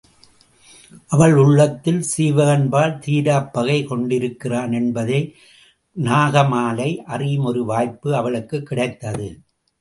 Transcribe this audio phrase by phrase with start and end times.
[1.07, 5.19] அவன் உள்ளத்தில் சீவகன்பால் தீராப்பகை கொண்டிருக்கிறான் என்பதை
[5.97, 9.29] நாகமாலை அறியும் ஒரு வாய்ப்பு அவளுக்குக் கிடைத்தது.